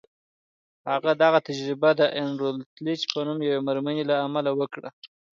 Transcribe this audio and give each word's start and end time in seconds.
هغه 0.91 1.11
دغه 1.23 1.39
تجربه 1.47 1.89
د 1.99 2.01
ان 2.19 2.29
روتليج 2.41 3.01
په 3.13 3.19
نوم 3.27 3.39
يوې 3.47 3.61
مېرمنې 3.67 4.03
له 4.09 4.15
امله 4.25 4.51
وکړه. 4.59 4.89